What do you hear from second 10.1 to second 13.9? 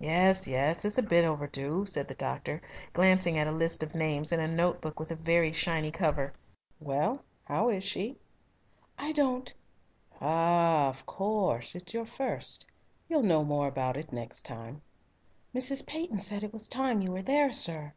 "Ah, of course, it's your first. You'll know more